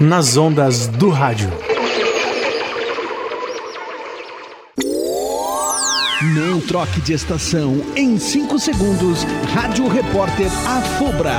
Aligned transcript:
nas 0.00 0.36
ondas 0.36 0.86
do 0.86 1.08
rádio. 1.10 1.50
Não 6.34 6.60
troque 6.60 7.00
de 7.00 7.12
estação. 7.12 7.80
Em 7.96 8.18
5 8.18 8.58
segundos, 8.58 9.24
Rádio 9.52 9.88
Repórter 9.88 10.50
Afubra. 10.66 11.36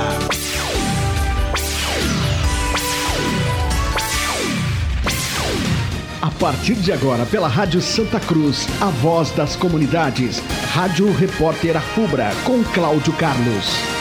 A 6.20 6.30
partir 6.32 6.74
de 6.74 6.92
agora, 6.92 7.24
pela 7.24 7.48
Rádio 7.48 7.80
Santa 7.80 8.20
Cruz, 8.20 8.66
a 8.80 8.86
voz 8.86 9.30
das 9.30 9.56
comunidades. 9.56 10.42
Rádio 10.74 11.10
Repórter 11.14 11.76
Afubra, 11.76 12.30
com 12.44 12.62
Cláudio 12.64 13.12
Carlos. 13.14 13.99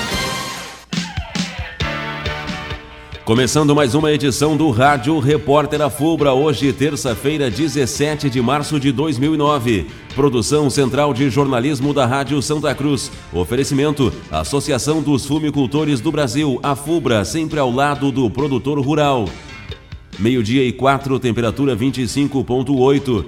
Começando 3.30 3.76
mais 3.76 3.94
uma 3.94 4.12
edição 4.12 4.58
do 4.58 4.72
Rádio 4.72 5.20
Repórter 5.20 5.84
Afubra, 5.84 6.34
hoje, 6.34 6.74
terça-feira, 6.74 7.48
17 7.48 8.28
de 8.28 8.42
março 8.42 8.80
de 8.80 8.92
2009. 8.92 9.86
Produção 10.16 10.68
Central 10.68 11.14
de 11.14 11.30
Jornalismo 11.30 11.94
da 11.94 12.08
Rádio 12.08 12.42
Santa 12.42 12.74
Cruz. 12.74 13.12
Oferecimento: 13.32 14.12
Associação 14.32 15.04
dos 15.04 15.28
Fumicultores 15.28 16.02
do 16.02 16.12
Brasil, 16.12 16.60
Afubra, 16.64 17.24
sempre 17.24 17.60
ao 17.60 17.70
lado 17.70 18.12
do 18.12 18.32
produtor 18.32 18.80
rural. 18.80 19.30
Meio-dia 20.18 20.64
e 20.64 20.72
quatro, 20.72 21.20
temperatura 21.20 21.76
25,8. 21.76 23.26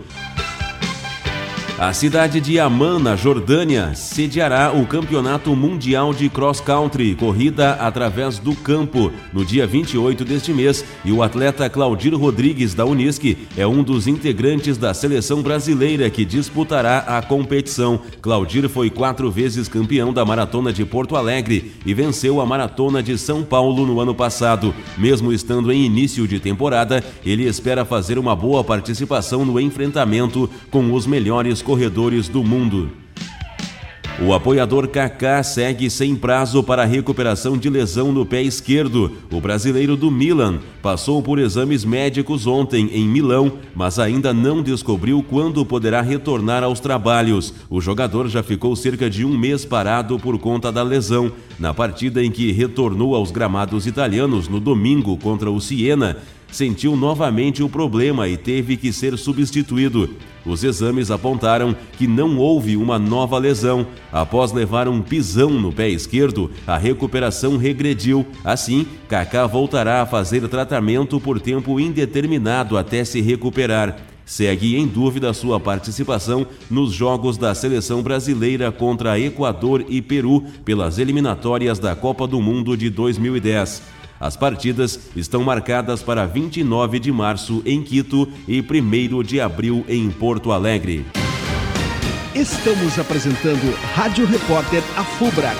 A 1.81 1.93
cidade 1.93 2.39
de 2.39 2.59
Amman, 2.59 2.99
na 2.99 3.15
Jordânia, 3.15 3.95
sediará 3.95 4.71
o 4.71 4.85
Campeonato 4.85 5.55
Mundial 5.55 6.13
de 6.13 6.29
Cross 6.29 6.61
Country, 6.61 7.15
corrida 7.15 7.71
através 7.71 8.37
do 8.37 8.55
campo, 8.55 9.11
no 9.33 9.43
dia 9.43 9.65
28 9.65 10.23
deste 10.23 10.53
mês, 10.53 10.85
e 11.03 11.11
o 11.11 11.23
atleta 11.23 11.67
Claudir 11.71 12.15
Rodrigues, 12.15 12.75
da 12.75 12.85
Unisc, 12.85 13.35
é 13.57 13.65
um 13.65 13.81
dos 13.81 14.05
integrantes 14.05 14.77
da 14.77 14.93
seleção 14.93 15.41
brasileira 15.41 16.07
que 16.11 16.23
disputará 16.23 16.99
a 16.99 17.19
competição. 17.19 17.99
Claudir 18.21 18.69
foi 18.69 18.91
quatro 18.91 19.31
vezes 19.31 19.67
campeão 19.67 20.13
da 20.13 20.23
Maratona 20.23 20.71
de 20.71 20.85
Porto 20.85 21.15
Alegre 21.15 21.71
e 21.83 21.95
venceu 21.95 22.39
a 22.39 22.45
Maratona 22.45 23.01
de 23.01 23.17
São 23.17 23.41
Paulo 23.41 23.87
no 23.87 23.99
ano 23.99 24.13
passado. 24.13 24.71
Mesmo 24.99 25.33
estando 25.33 25.71
em 25.71 25.83
início 25.83 26.27
de 26.27 26.39
temporada, 26.39 27.03
ele 27.25 27.47
espera 27.47 27.83
fazer 27.83 28.19
uma 28.19 28.35
boa 28.35 28.63
participação 28.63 29.43
no 29.43 29.59
enfrentamento 29.59 30.47
com 30.69 30.93
os 30.93 31.07
melhores 31.07 31.63
corredores 31.71 32.27
do 32.27 32.43
mundo. 32.43 32.91
O 34.21 34.33
apoiador 34.33 34.89
Kaká 34.89 35.41
segue 35.41 35.89
sem 35.89 36.17
prazo 36.17 36.61
para 36.61 36.83
recuperação 36.83 37.57
de 37.57 37.69
lesão 37.69 38.11
no 38.11 38.25
pé 38.25 38.41
esquerdo. 38.41 39.13
O 39.31 39.39
brasileiro 39.39 39.95
do 39.95 40.11
Milan 40.11 40.59
passou 40.81 41.23
por 41.23 41.39
exames 41.39 41.85
médicos 41.85 42.45
ontem 42.45 42.89
em 42.91 43.07
Milão, 43.07 43.53
mas 43.73 43.99
ainda 43.99 44.33
não 44.33 44.61
descobriu 44.61 45.23
quando 45.23 45.65
poderá 45.65 46.01
retornar 46.01 46.61
aos 46.61 46.81
trabalhos. 46.81 47.53
O 47.69 47.79
jogador 47.79 48.27
já 48.27 48.43
ficou 48.43 48.75
cerca 48.75 49.09
de 49.09 49.23
um 49.23 49.37
mês 49.37 49.63
parado 49.63 50.19
por 50.19 50.37
conta 50.37 50.73
da 50.73 50.83
lesão. 50.83 51.31
Na 51.57 51.73
partida 51.73 52.21
em 52.21 52.29
que 52.29 52.51
retornou 52.51 53.15
aos 53.15 53.31
gramados 53.31 53.87
italianos 53.87 54.49
no 54.49 54.59
domingo 54.59 55.15
contra 55.15 55.49
o 55.49 55.61
Siena, 55.61 56.17
sentiu 56.51 56.95
novamente 56.95 57.63
o 57.63 57.69
problema 57.69 58.27
e 58.27 58.37
teve 58.37 58.77
que 58.77 58.91
ser 58.91 59.17
substituído. 59.17 60.09
Os 60.45 60.63
exames 60.63 61.11
apontaram 61.11 61.75
que 61.97 62.07
não 62.07 62.37
houve 62.37 62.75
uma 62.75 62.97
nova 62.97 63.37
lesão. 63.37 63.85
Após 64.11 64.51
levar 64.51 64.87
um 64.87 65.01
pisão 65.01 65.51
no 65.51 65.71
pé 65.71 65.89
esquerdo, 65.89 66.51
a 66.65 66.77
recuperação 66.77 67.57
regrediu. 67.57 68.25
Assim, 68.43 68.85
Kaká 69.07 69.45
voltará 69.45 70.01
a 70.01 70.05
fazer 70.05 70.47
tratamento 70.47 71.19
por 71.19 71.39
tempo 71.39 71.79
indeterminado 71.79 72.77
até 72.77 73.03
se 73.03 73.21
recuperar. 73.21 73.97
Segue 74.25 74.77
em 74.77 74.87
dúvida 74.87 75.33
sua 75.33 75.59
participação 75.59 76.47
nos 76.69 76.93
jogos 76.93 77.37
da 77.37 77.53
seleção 77.53 78.01
brasileira 78.01 78.71
contra 78.71 79.19
Equador 79.19 79.83
e 79.89 80.01
Peru 80.01 80.45
pelas 80.63 80.97
eliminatórias 80.97 81.79
da 81.79 81.95
Copa 81.95 82.25
do 82.25 82.39
Mundo 82.39 82.77
de 82.77 82.89
2010. 82.89 84.00
As 84.21 84.37
partidas 84.37 84.99
estão 85.15 85.43
marcadas 85.43 86.03
para 86.03 86.27
29 86.27 86.99
de 86.99 87.11
março 87.11 87.63
em 87.65 87.81
Quito 87.81 88.31
e 88.47 88.61
1 88.61 89.23
de 89.23 89.41
abril 89.41 89.83
em 89.89 90.11
Porto 90.11 90.51
Alegre. 90.51 91.03
Estamos 92.35 92.99
apresentando 92.99 93.75
Rádio 93.95 94.27
Repórter 94.27 94.83
Afubra. 94.95 95.51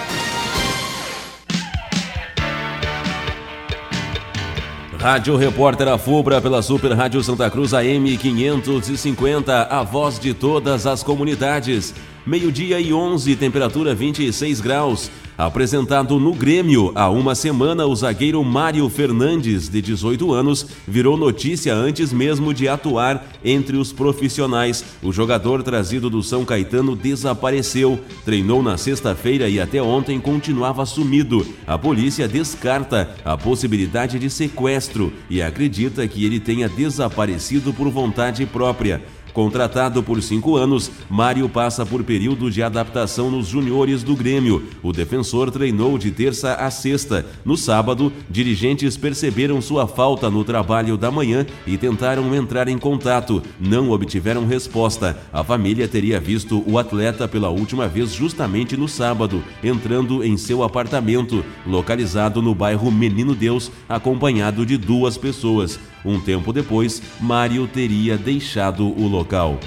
Rádio 5.00 5.36
Repórter 5.36 5.88
Afubra 5.88 6.40
pela 6.40 6.62
Super 6.62 6.94
Rádio 6.94 7.24
Santa 7.24 7.50
Cruz 7.50 7.74
AM 7.74 8.16
550, 8.16 9.64
a 9.64 9.82
voz 9.82 10.20
de 10.20 10.36
todas 10.36 10.86
as 10.86 11.02
comunidades. 11.02 11.96
Meio-dia 12.24 12.80
e 12.80 12.94
11, 12.94 13.36
temperatura 13.36 13.96
26 13.96 14.62
graus. 14.62 15.10
Apresentado 15.42 16.20
no 16.20 16.36
Grêmio 16.36 16.92
há 16.94 17.10
uma 17.10 17.34
semana, 17.34 17.88
o 17.88 17.96
zagueiro 17.96 18.44
Mário 18.44 18.88
Fernandes, 18.88 19.68
de 19.68 19.82
18 19.82 20.32
anos, 20.32 20.68
virou 20.88 21.18
notícia 21.18 21.74
antes 21.74 22.14
mesmo 22.14 22.54
de 22.54 22.68
atuar 22.68 23.28
entre 23.44 23.76
os 23.76 23.92
profissionais. 23.92 24.86
O 25.02 25.12
jogador 25.12 25.64
trazido 25.64 26.12
do 26.12 26.22
São 26.22 26.46
Caetano 26.46 26.96
desapareceu. 26.96 28.00
Treinou 28.24 28.62
na 28.62 28.78
sexta-feira 28.78 29.50
e 29.50 29.60
até 29.60 29.82
ontem 29.82 30.20
continuava 30.20 30.86
sumido. 30.86 31.44
A 31.66 31.76
polícia 31.76 32.28
descarta 32.28 33.10
a 33.26 33.36
possibilidade 33.36 34.20
de 34.20 34.30
sequestro 34.30 35.12
e 35.28 35.42
acredita 35.42 36.08
que 36.08 36.24
ele 36.24 36.40
tenha 36.40 36.70
desaparecido 36.70 37.74
por 37.74 37.90
vontade 37.90 38.46
própria. 38.46 39.02
Contratado 39.34 40.04
por 40.04 40.22
cinco 40.22 40.58
anos, 40.58 40.92
Mário 41.10 41.48
passa 41.48 41.86
por 41.86 42.04
período 42.04 42.52
de 42.52 42.62
adaptação 42.62 43.32
nos 43.32 43.48
juniores 43.48 44.04
do 44.04 44.16
Grêmio. 44.16 44.64
O 44.84 44.92
defensor 44.92 45.50
treinou 45.52 45.98
de 45.98 46.12
terça 46.12 46.56
a 46.56 46.70
sexta. 46.70 47.26
No 47.46 47.56
sábado, 47.56 48.12
dirigentes 48.30 48.98
perceberam 48.98 49.62
sua 49.62 49.88
falta 49.88 50.30
no 50.30 50.44
trabalho 50.44 50.98
da 50.98 51.10
manhã 51.10 51.46
e 51.66 51.78
tentaram 51.78 52.34
entrar 52.36 52.68
em 52.68 52.78
contato. 52.78 53.42
Não 53.60 53.92
obtiveram 53.92 54.46
resposta. 54.46 55.18
A 55.32 55.44
família 55.44 55.88
teria 55.88 56.20
visto 56.20 56.64
o 56.68 56.78
atleta 56.78 57.28
pela 57.28 57.50
última 57.50 57.88
vez 57.88 58.14
justamente 58.14 58.76
no 58.76 58.88
sábado, 58.88 59.44
entrando 59.64 60.24
em 60.24 60.36
seu 60.38 60.64
apartamento, 60.64 61.44
localizado 61.66 62.42
no 62.42 62.54
bairro 62.54 62.92
Menino 62.92 63.34
Deus, 63.34 63.72
acompanhado 63.88 64.66
de 64.66 64.78
duas 64.78 65.18
pessoas. 65.18 65.80
Um 66.04 66.20
tempo 66.20 66.52
depois, 66.52 67.02
Mário 67.20 67.68
teria 67.68 68.18
deixado 68.18 68.88
o 68.88 69.08
local. 69.08 69.60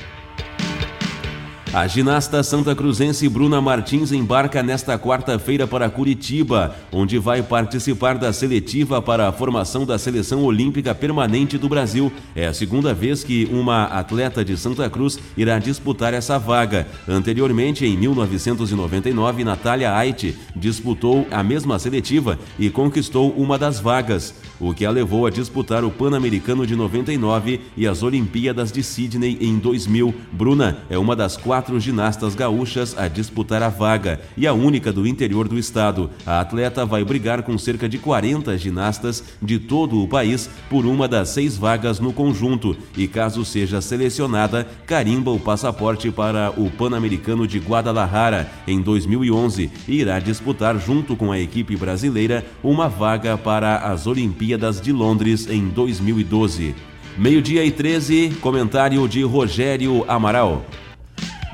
A 1.75 1.89
ginasta 1.89 2.41
santa 2.45 2.73
cruzense 2.73 3.29
Bruna 3.29 3.61
Martins 3.61 4.13
embarca 4.13 4.63
nesta 4.63 4.97
quarta-feira 4.97 5.67
para 5.67 5.91
Curitiba, 5.91 6.73
onde 6.93 7.19
vai 7.19 7.43
participar 7.43 8.17
da 8.17 8.33
seletiva 8.33 9.03
para 9.03 9.29
a 9.29 9.33
formação 9.33 9.85
da 9.85 9.99
seleção 9.99 10.45
olímpica 10.45 10.95
permanente 10.95 11.59
do 11.59 11.69
Brasil. 11.69 12.13
É 12.37 12.47
a 12.47 12.55
segunda 12.55 12.95
vez 12.95 13.25
que 13.25 13.49
uma 13.51 13.87
atleta 13.87 14.45
de 14.45 14.57
Santa 14.57 14.89
Cruz 14.89 15.19
irá 15.37 15.59
disputar 15.59 16.15
essa 16.15 16.39
vaga. 16.39 16.87
Anteriormente, 17.09 17.85
em 17.85 17.97
1999, 17.97 19.43
Natália 19.43 19.97
Ait 19.97 20.33
disputou 20.55 21.27
a 21.29 21.43
mesma 21.43 21.77
seletiva 21.81 22.39
e 22.57 22.71
conquistou 22.71 23.33
uma 23.33 23.59
das 23.59 23.81
vagas, 23.81 24.33
o 24.61 24.73
que 24.73 24.87
a 24.87 24.93
levou 24.93 25.27
a 25.27 25.31
disputar 25.31 25.85
o 25.85 25.91
Pan-Americano 25.91 26.65
de 26.69 26.77
99 26.77 27.61
e 27.77 27.85
as 27.85 28.05
Olimpíadas 28.05 28.71
de 28.71 28.81
Sydney 28.81 29.39
em 29.41 29.59
2000. 29.59 30.15
Bruna 30.31 30.79
é 30.89 30.97
uma 30.97 31.17
das 31.17 31.37
quatro 31.37 31.64
quatro 31.65 31.81
ginastas 31.81 32.35
gaúchas 32.35 32.95
a 32.99 33.09
disputar 33.09 33.63
a 33.63 33.71
vaga 33.71 34.21
e 34.37 34.47
a 34.47 34.53
única 34.53 34.93
do 34.93 35.07
interior 35.07 35.49
do 35.49 35.59
estado. 35.59 36.11
A 36.27 36.41
atleta 36.41 36.85
vai 36.85 37.03
brigar 37.03 37.43
com 37.43 37.57
cerca 37.57 37.89
de 37.89 37.97
40 37.97 38.59
ginastas 38.59 39.25
de 39.41 39.59
todo 39.59 40.03
o 40.03 40.07
país 40.07 40.51
por 40.69 40.85
uma 40.85 41.09
das 41.09 41.31
seis 41.31 41.57
vagas 41.57 41.99
no 41.99 42.13
conjunto 42.13 42.77
e, 42.95 43.09
caso 43.09 43.47
seja 43.47 43.81
selecionada, 43.81 44.69
carimba 44.85 45.31
o 45.31 45.41
passaporte 45.41 46.11
para 46.11 46.53
o 46.55 46.71
Pan-Americano 46.71 47.47
de 47.47 47.59
Guadalajara 47.59 48.51
em 48.67 48.83
2011 48.83 49.71
e 49.89 50.01
irá 50.01 50.19
disputar, 50.19 50.79
junto 50.79 51.17
com 51.17 51.33
a 51.33 51.41
equipe 51.41 51.77
brasileira, 51.77 52.45
uma 52.63 52.91
vaga 52.91 53.39
para 53.39 53.79
as 53.79 54.07
Olimpíadas 54.07 54.83
de 54.83 54.93
Londres 54.93 55.49
em 55.49 55.67
2012. 55.67 56.75
Meio-dia 57.17 57.65
e 57.65 57.71
13, 57.71 58.37
comentário 58.43 59.09
de 59.09 59.23
Rogério 59.23 60.05
Amaral. 60.07 60.63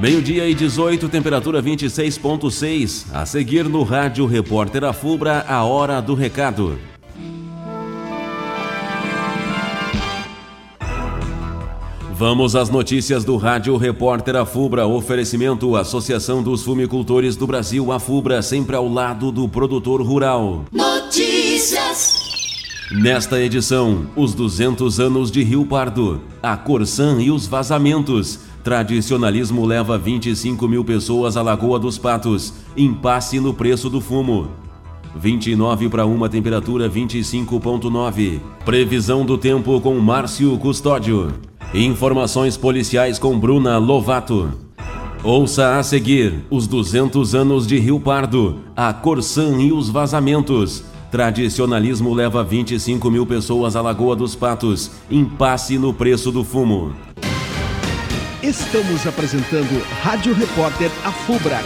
Meio-dia 0.00 0.48
e 0.48 0.54
18, 0.54 1.10
temperatura 1.10 1.62
26.6. 1.62 3.04
A 3.12 3.26
seguir 3.26 3.64
no 3.64 3.82
Rádio 3.82 4.24
Repórter 4.24 4.82
Afubra, 4.82 5.44
a 5.46 5.62
hora 5.62 6.00
do 6.00 6.14
recado. 6.14 6.78
Vamos 12.14 12.56
às 12.56 12.70
notícias 12.70 13.24
do 13.24 13.36
Rádio 13.36 13.76
Repórter 13.76 14.36
Afubra. 14.36 14.86
Oferecimento 14.86 15.76
Associação 15.76 16.42
dos 16.42 16.62
Fumicultores 16.62 17.36
do 17.36 17.46
Brasil, 17.46 17.92
Afubra, 17.92 18.40
sempre 18.40 18.74
ao 18.74 18.88
lado 18.88 19.30
do 19.30 19.46
produtor 19.50 20.00
rural. 20.00 20.64
Notícias. 20.72 22.30
Nesta 22.90 23.38
edição, 23.38 24.06
os 24.16 24.32
200 24.34 24.98
anos 24.98 25.30
de 25.30 25.44
Rio 25.44 25.64
Pardo, 25.64 26.22
a 26.42 26.56
Corsã 26.56 27.20
e 27.20 27.30
os 27.30 27.46
vazamentos. 27.46 28.49
Tradicionalismo 28.62 29.64
leva 29.64 29.96
25 29.96 30.68
mil 30.68 30.84
pessoas 30.84 31.36
à 31.36 31.42
Lagoa 31.42 31.78
dos 31.78 31.96
Patos. 31.96 32.52
Impasse 32.76 33.40
no 33.40 33.54
preço 33.54 33.88
do 33.88 34.00
fumo. 34.00 34.48
29 35.16 35.88
para 35.88 36.04
uma 36.04 36.28
temperatura 36.28 36.88
25.9. 36.88 38.38
Previsão 38.64 39.24
do 39.24 39.38
tempo 39.38 39.80
com 39.80 39.98
Márcio 39.98 40.56
Custódio. 40.58 41.32
Informações 41.72 42.56
policiais 42.56 43.18
com 43.18 43.38
Bruna 43.38 43.78
Lovato. 43.78 44.50
Ouça 45.24 45.78
a 45.78 45.82
seguir 45.82 46.44
os 46.50 46.66
200 46.66 47.34
anos 47.34 47.66
de 47.66 47.78
Rio 47.78 48.00
Pardo, 48.00 48.60
a 48.76 48.92
Corsã 48.92 49.60
e 49.60 49.72
os 49.72 49.88
vazamentos. 49.88 50.84
Tradicionalismo 51.10 52.14
leva 52.14 52.44
25 52.44 53.10
mil 53.10 53.26
pessoas 53.26 53.74
à 53.74 53.82
Lagoa 53.82 54.14
dos 54.14 54.34
Patos. 54.34 54.90
Impasse 55.10 55.76
no 55.76 55.92
preço 55.92 56.30
do 56.30 56.44
fumo. 56.44 56.92
Estamos 58.42 59.06
apresentando 59.06 59.84
Rádio 60.00 60.32
Repórter 60.32 60.90
Afubra. 61.04 61.60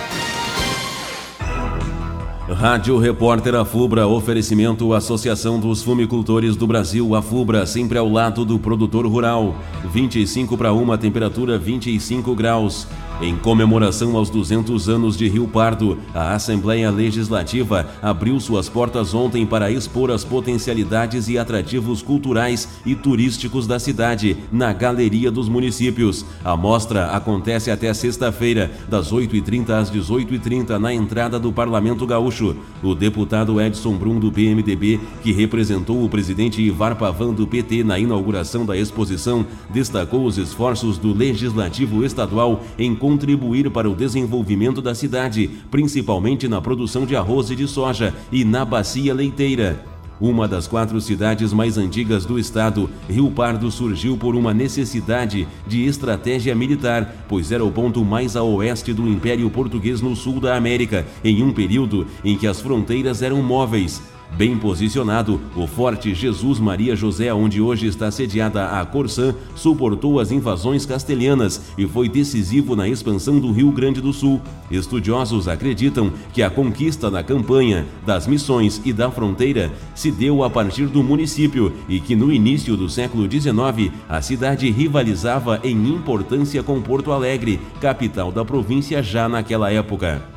Rádio 2.52 2.98
Repórter 2.98 3.54
Afubra, 3.54 4.08
oferecimento 4.08 4.92
Associação 4.92 5.60
dos 5.60 5.84
Fumicultores 5.84 6.56
do 6.56 6.66
Brasil, 6.66 7.14
Afubra, 7.14 7.64
sempre 7.64 7.96
ao 7.96 8.08
lado 8.08 8.44
do 8.44 8.58
produtor 8.58 9.06
rural. 9.06 9.54
25 9.84 10.58
para 10.58 10.72
uma, 10.72 10.98
temperatura 10.98 11.56
25 11.56 12.34
graus. 12.34 12.88
Em 13.20 13.36
comemoração 13.36 14.16
aos 14.16 14.28
200 14.28 14.88
anos 14.88 15.16
de 15.16 15.28
Rio 15.28 15.46
Pardo, 15.46 15.96
a 16.12 16.34
Assembleia 16.34 16.90
Legislativa 16.90 17.88
abriu 18.02 18.40
suas 18.40 18.68
portas 18.68 19.14
ontem 19.14 19.46
para 19.46 19.70
expor 19.70 20.10
as 20.10 20.24
potencialidades 20.24 21.28
e 21.28 21.38
atrativos 21.38 22.02
culturais 22.02 22.68
e 22.84 22.96
turísticos 22.96 23.68
da 23.68 23.78
cidade 23.78 24.36
na 24.50 24.72
Galeria 24.72 25.30
dos 25.30 25.48
Municípios. 25.48 26.26
A 26.44 26.56
mostra 26.56 27.12
acontece 27.12 27.70
até 27.70 27.94
sexta-feira, 27.94 28.72
das 28.88 29.12
8h30 29.12 29.70
às 29.70 29.90
18h30, 29.92 30.76
na 30.78 30.92
entrada 30.92 31.38
do 31.38 31.52
Parlamento 31.52 32.04
Gaúcho. 32.06 32.56
O 32.82 32.96
deputado 32.96 33.60
Edson 33.60 33.94
Brum, 33.94 34.18
do 34.18 34.32
PMDB, 34.32 34.98
que 35.22 35.30
representou 35.30 36.04
o 36.04 36.08
presidente 36.08 36.60
Ivar 36.60 36.96
Pavan, 36.96 37.32
do 37.32 37.46
PT, 37.46 37.84
na 37.84 37.96
inauguração 37.96 38.66
da 38.66 38.76
exposição, 38.76 39.46
destacou 39.70 40.26
os 40.26 40.36
esforços 40.36 40.98
do 40.98 41.14
Legislativo 41.14 42.04
Estadual 42.04 42.64
em 42.76 42.92
contribuir 43.04 43.70
para 43.70 43.90
o 43.90 43.94
desenvolvimento 43.94 44.80
da 44.80 44.94
cidade, 44.94 45.50
principalmente 45.70 46.48
na 46.48 46.58
produção 46.58 47.04
de 47.04 47.14
arroz 47.14 47.50
e 47.50 47.54
de 47.54 47.68
soja 47.68 48.14
e 48.32 48.46
na 48.46 48.64
bacia 48.64 49.12
leiteira. 49.12 49.84
Uma 50.18 50.48
das 50.48 50.66
quatro 50.66 50.98
cidades 51.02 51.52
mais 51.52 51.76
antigas 51.76 52.24
do 52.24 52.38
estado, 52.38 52.88
Rio 53.06 53.30
Pardo 53.30 53.70
surgiu 53.70 54.16
por 54.16 54.34
uma 54.34 54.54
necessidade 54.54 55.46
de 55.66 55.84
estratégia 55.84 56.54
militar, 56.54 57.26
pois 57.28 57.52
era 57.52 57.62
o 57.62 57.70
ponto 57.70 58.02
mais 58.02 58.36
a 58.36 58.42
oeste 58.42 58.94
do 58.94 59.06
Império 59.06 59.50
Português 59.50 60.00
no 60.00 60.16
sul 60.16 60.40
da 60.40 60.56
América, 60.56 61.06
em 61.22 61.42
um 61.42 61.52
período 61.52 62.06
em 62.24 62.38
que 62.38 62.46
as 62.46 62.58
fronteiras 62.58 63.20
eram 63.20 63.42
móveis. 63.42 64.00
Bem 64.36 64.58
posicionado, 64.58 65.40
o 65.54 65.64
Forte 65.64 66.12
Jesus 66.12 66.58
Maria 66.58 66.96
José, 66.96 67.32
onde 67.32 67.60
hoje 67.60 67.86
está 67.86 68.10
sediada 68.10 68.80
a 68.80 68.84
Corsã, 68.84 69.32
suportou 69.54 70.18
as 70.18 70.32
invasões 70.32 70.84
castelhanas 70.84 71.62
e 71.78 71.86
foi 71.86 72.08
decisivo 72.08 72.74
na 72.74 72.88
expansão 72.88 73.38
do 73.38 73.52
Rio 73.52 73.70
Grande 73.70 74.00
do 74.00 74.12
Sul. 74.12 74.42
Estudiosos 74.68 75.46
acreditam 75.46 76.12
que 76.32 76.42
a 76.42 76.50
conquista 76.50 77.08
da 77.08 77.22
campanha, 77.22 77.86
das 78.04 78.26
missões 78.26 78.82
e 78.84 78.92
da 78.92 79.08
fronteira 79.08 79.70
se 79.94 80.10
deu 80.10 80.42
a 80.42 80.50
partir 80.50 80.86
do 80.86 81.00
município 81.00 81.72
e 81.88 82.00
que 82.00 82.16
no 82.16 82.32
início 82.32 82.76
do 82.76 82.90
século 82.90 83.30
XIX 83.30 83.92
a 84.08 84.20
cidade 84.20 84.68
rivalizava 84.68 85.60
em 85.62 85.76
importância 85.90 86.60
com 86.60 86.82
Porto 86.82 87.12
Alegre, 87.12 87.60
capital 87.80 88.32
da 88.32 88.44
província 88.44 89.00
já 89.00 89.28
naquela 89.28 89.70
época. 89.70 90.33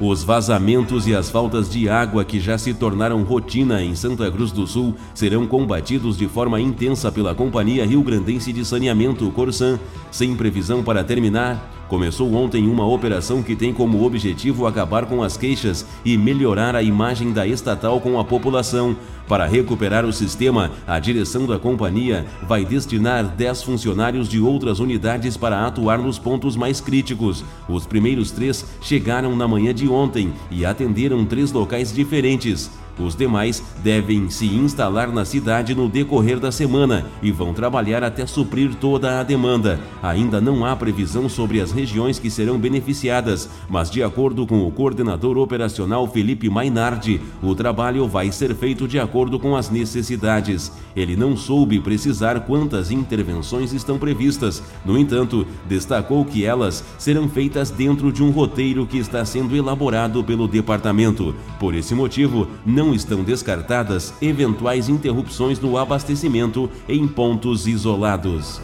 Os 0.00 0.24
vazamentos 0.24 1.06
e 1.06 1.14
as 1.14 1.30
faltas 1.30 1.70
de 1.70 1.88
água 1.88 2.24
que 2.24 2.40
já 2.40 2.58
se 2.58 2.74
tornaram 2.74 3.22
rotina 3.22 3.80
em 3.82 3.94
Santa 3.94 4.28
Cruz 4.30 4.50
do 4.50 4.66
Sul 4.66 4.94
serão 5.14 5.46
combatidos 5.46 6.16
de 6.16 6.26
forma 6.26 6.60
intensa 6.60 7.12
pela 7.12 7.34
Companhia 7.34 7.86
Rio 7.86 8.02
Grandense 8.02 8.52
de 8.52 8.64
Saneamento 8.64 9.30
Corsan, 9.30 9.78
sem 10.10 10.34
previsão 10.34 10.82
para 10.82 11.04
terminar 11.04 11.73
Começou 11.94 12.34
ontem 12.34 12.66
uma 12.66 12.84
operação 12.84 13.40
que 13.40 13.54
tem 13.54 13.72
como 13.72 14.04
objetivo 14.04 14.66
acabar 14.66 15.06
com 15.06 15.22
as 15.22 15.36
queixas 15.36 15.86
e 16.04 16.18
melhorar 16.18 16.74
a 16.74 16.82
imagem 16.82 17.32
da 17.32 17.46
estatal 17.46 18.00
com 18.00 18.18
a 18.18 18.24
população. 18.24 18.96
Para 19.28 19.46
recuperar 19.46 20.04
o 20.04 20.12
sistema, 20.12 20.72
a 20.88 20.98
direção 20.98 21.46
da 21.46 21.56
companhia 21.56 22.26
vai 22.48 22.64
destinar 22.64 23.22
10 23.22 23.62
funcionários 23.62 24.28
de 24.28 24.40
outras 24.40 24.80
unidades 24.80 25.36
para 25.36 25.64
atuar 25.64 25.98
nos 25.98 26.18
pontos 26.18 26.56
mais 26.56 26.80
críticos. 26.80 27.44
Os 27.68 27.86
primeiros 27.86 28.32
três 28.32 28.66
chegaram 28.82 29.36
na 29.36 29.46
manhã 29.46 29.72
de 29.72 29.88
ontem 29.88 30.32
e 30.50 30.66
atenderam 30.66 31.24
três 31.24 31.52
locais 31.52 31.94
diferentes. 31.94 32.72
Os 32.98 33.16
demais 33.16 33.62
devem 33.82 34.30
se 34.30 34.46
instalar 34.46 35.12
na 35.12 35.24
cidade 35.24 35.74
no 35.74 35.88
decorrer 35.88 36.38
da 36.38 36.52
semana 36.52 37.06
e 37.22 37.32
vão 37.32 37.52
trabalhar 37.52 38.04
até 38.04 38.26
suprir 38.26 38.74
toda 38.74 39.20
a 39.20 39.22
demanda. 39.22 39.80
Ainda 40.02 40.40
não 40.40 40.64
há 40.64 40.76
previsão 40.76 41.28
sobre 41.28 41.60
as 41.60 41.72
regiões 41.72 42.18
que 42.18 42.30
serão 42.30 42.58
beneficiadas, 42.58 43.48
mas 43.68 43.90
de 43.90 44.02
acordo 44.02 44.46
com 44.46 44.66
o 44.66 44.70
coordenador 44.70 45.36
operacional 45.38 46.06
Felipe 46.06 46.48
Mainardi, 46.48 47.20
o 47.42 47.54
trabalho 47.54 48.06
vai 48.06 48.30
ser 48.30 48.54
feito 48.54 48.86
de 48.86 48.98
acordo 48.98 49.38
com 49.38 49.56
as 49.56 49.70
necessidades. 49.70 50.70
Ele 50.94 51.16
não 51.16 51.36
soube 51.36 51.80
precisar 51.80 52.40
quantas 52.40 52.90
intervenções 52.90 53.72
estão 53.72 53.98
previstas. 53.98 54.62
No 54.84 54.96
entanto, 54.96 55.46
destacou 55.68 56.24
que 56.24 56.44
elas 56.44 56.84
serão 56.98 57.28
feitas 57.28 57.70
dentro 57.70 58.12
de 58.12 58.22
um 58.22 58.30
roteiro 58.30 58.86
que 58.86 58.98
está 58.98 59.24
sendo 59.24 59.56
elaborado 59.56 60.22
pelo 60.22 60.46
departamento. 60.46 61.34
Por 61.58 61.74
esse 61.74 61.94
motivo, 61.94 62.46
não 62.64 62.83
não 62.84 62.94
estão 62.94 63.24
descartadas 63.24 64.12
eventuais 64.20 64.90
interrupções 64.90 65.58
no 65.58 65.78
abastecimento 65.78 66.68
em 66.86 67.08
pontos 67.08 67.66
isolados. 67.66 68.60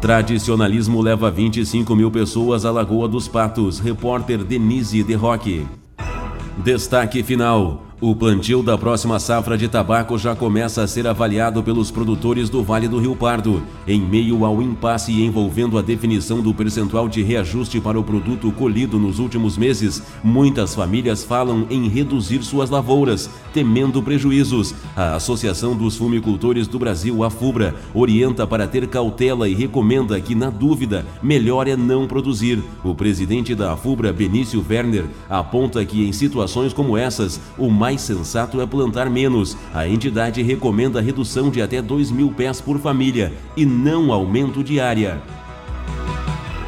Tradicionalismo 0.00 1.02
leva 1.02 1.30
25 1.30 1.94
mil 1.94 2.10
pessoas 2.10 2.64
à 2.64 2.70
Lagoa 2.70 3.06
dos 3.06 3.28
Patos. 3.28 3.78
Repórter 3.78 4.42
Denise 4.42 5.02
De 5.02 5.14
Roque. 5.14 5.66
Destaque 6.58 7.22
final. 7.22 7.82
O 8.06 8.14
plantio 8.14 8.62
da 8.62 8.76
próxima 8.76 9.18
safra 9.18 9.56
de 9.56 9.66
tabaco 9.66 10.18
já 10.18 10.36
começa 10.36 10.82
a 10.82 10.86
ser 10.86 11.06
avaliado 11.06 11.62
pelos 11.62 11.90
produtores 11.90 12.50
do 12.50 12.62
Vale 12.62 12.86
do 12.86 12.98
Rio 12.98 13.16
Pardo, 13.16 13.62
em 13.88 13.98
meio 13.98 14.44
ao 14.44 14.60
impasse 14.60 15.22
envolvendo 15.22 15.78
a 15.78 15.80
definição 15.80 16.42
do 16.42 16.52
percentual 16.52 17.08
de 17.08 17.22
reajuste 17.22 17.80
para 17.80 17.98
o 17.98 18.04
produto 18.04 18.52
colhido 18.52 18.98
nos 18.98 19.18
últimos 19.18 19.56
meses. 19.56 20.02
Muitas 20.22 20.74
famílias 20.74 21.24
falam 21.24 21.66
em 21.70 21.88
reduzir 21.88 22.42
suas 22.42 22.68
lavouras, 22.68 23.30
temendo 23.54 24.02
prejuízos. 24.02 24.74
A 24.94 25.14
Associação 25.14 25.74
dos 25.74 25.96
Fumicultores 25.96 26.68
do 26.68 26.78
Brasil, 26.78 27.24
a 27.24 27.30
FUBRA, 27.30 27.74
orienta 27.94 28.46
para 28.46 28.66
ter 28.66 28.86
cautela 28.86 29.48
e 29.48 29.54
recomenda 29.54 30.20
que, 30.20 30.34
na 30.34 30.50
dúvida, 30.50 31.06
melhor 31.22 31.66
é 31.66 31.74
não 31.74 32.06
produzir. 32.06 32.62
O 32.84 32.94
presidente 32.94 33.54
da 33.54 33.74
FUBRA, 33.78 34.12
Benício 34.12 34.62
Werner, 34.68 35.06
aponta 35.26 35.82
que 35.86 36.06
em 36.06 36.12
situações 36.12 36.74
como 36.74 36.98
essas, 36.98 37.40
o 37.56 37.70
mais 37.70 37.93
mais 37.94 38.02
sensato 38.02 38.60
é 38.60 38.66
plantar 38.66 39.08
menos. 39.08 39.56
A 39.72 39.88
entidade 39.88 40.42
recomenda 40.42 41.00
redução 41.00 41.48
de 41.48 41.62
até 41.62 41.80
2 41.80 42.10
mil 42.10 42.32
pés 42.32 42.60
por 42.60 42.80
família 42.80 43.32
e 43.56 43.64
não 43.64 44.12
aumento 44.12 44.64
de 44.64 44.80
área. 44.80 45.22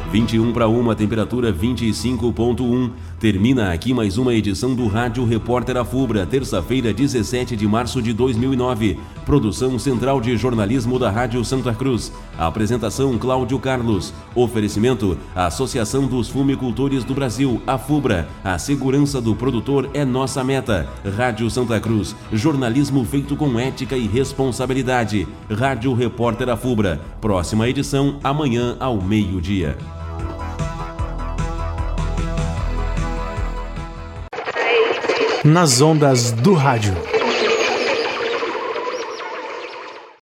21 0.09 0.53
para 0.53 0.69
uma, 0.69 0.95
temperatura 0.95 1.51
25.1. 1.51 2.91
Termina 3.19 3.73
aqui 3.73 3.95
mais 3.95 4.19
uma 4.19 4.31
edição 4.31 4.75
do 4.75 4.85
Rádio 4.85 5.25
Repórter 5.25 5.75
Afubra, 5.75 6.23
terça-feira, 6.23 6.93
17 6.93 7.55
de 7.55 7.67
março 7.67 7.99
de 7.99 8.13
2009. 8.13 8.99
Produção 9.25 9.79
Central 9.79 10.21
de 10.21 10.37
Jornalismo 10.37 10.99
da 10.99 11.09
Rádio 11.09 11.43
Santa 11.43 11.73
Cruz. 11.73 12.13
Apresentação 12.37 13.17
Cláudio 13.17 13.57
Carlos. 13.57 14.13
Oferecimento 14.35 15.17
Associação 15.33 16.05
dos 16.05 16.29
Fumicultores 16.29 17.03
do 17.03 17.15
Brasil, 17.15 17.59
Afubra. 17.65 18.29
A 18.43 18.59
segurança 18.59 19.19
do 19.19 19.35
produtor 19.35 19.89
é 19.95 20.05
nossa 20.05 20.43
meta. 20.43 20.87
Rádio 21.17 21.49
Santa 21.49 21.79
Cruz. 21.79 22.15
Jornalismo 22.31 23.03
feito 23.03 23.35
com 23.35 23.59
ética 23.59 23.97
e 23.97 24.05
responsabilidade. 24.05 25.27
Rádio 25.49 25.91
Repórter 25.95 26.49
Afubra. 26.49 27.01
Próxima 27.19 27.67
edição 27.67 28.19
amanhã 28.23 28.77
ao 28.79 29.01
meio-dia. 29.01 29.75
Nas 35.47 35.79
ondas 35.81 36.31
do 36.31 36.53
rádio. 36.53 36.93